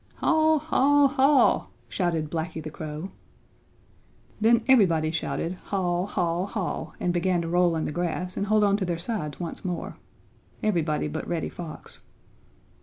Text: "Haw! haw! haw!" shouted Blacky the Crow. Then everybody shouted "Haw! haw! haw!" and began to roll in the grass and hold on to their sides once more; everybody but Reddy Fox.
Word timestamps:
"Haw! 0.15 0.57
haw! 0.57 1.09
haw!" 1.09 1.67
shouted 1.87 2.31
Blacky 2.31 2.59
the 2.63 2.71
Crow. 2.71 3.11
Then 4.39 4.63
everybody 4.67 5.11
shouted 5.11 5.59
"Haw! 5.65 6.07
haw! 6.07 6.47
haw!" 6.47 6.93
and 6.99 7.13
began 7.13 7.43
to 7.43 7.47
roll 7.47 7.75
in 7.75 7.85
the 7.85 7.91
grass 7.91 8.35
and 8.35 8.47
hold 8.47 8.63
on 8.63 8.77
to 8.77 8.85
their 8.85 8.97
sides 8.97 9.39
once 9.39 9.63
more; 9.63 9.97
everybody 10.63 11.07
but 11.07 11.27
Reddy 11.27 11.49
Fox. 11.49 12.01